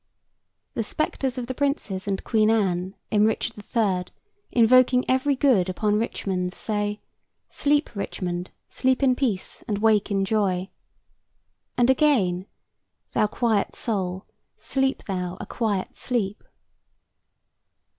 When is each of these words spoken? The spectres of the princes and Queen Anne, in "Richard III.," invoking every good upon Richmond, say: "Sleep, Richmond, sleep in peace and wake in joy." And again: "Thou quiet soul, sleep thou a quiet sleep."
The 0.73 0.83
spectres 0.83 1.37
of 1.37 1.45
the 1.45 1.53
princes 1.53 2.07
and 2.07 2.23
Queen 2.23 2.49
Anne, 2.49 2.95
in 3.11 3.23
"Richard 3.23 3.55
III.," 3.59 4.05
invoking 4.51 5.05
every 5.07 5.35
good 5.35 5.69
upon 5.69 5.99
Richmond, 5.99 6.53
say: 6.53 7.01
"Sleep, 7.49 7.95
Richmond, 7.95 8.49
sleep 8.67 9.03
in 9.03 9.15
peace 9.15 9.63
and 9.67 9.77
wake 9.77 10.09
in 10.09 10.25
joy." 10.25 10.71
And 11.77 11.87
again: 11.87 12.47
"Thou 13.13 13.27
quiet 13.27 13.75
soul, 13.75 14.25
sleep 14.57 15.03
thou 15.03 15.37
a 15.39 15.45
quiet 15.45 15.95
sleep." 15.95 16.43